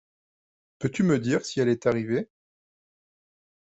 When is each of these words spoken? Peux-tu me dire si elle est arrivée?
Peux-tu 0.79 1.03
me 1.03 1.19
dire 1.19 1.45
si 1.45 1.59
elle 1.59 1.69
est 1.69 1.85
arrivée? 1.85 2.27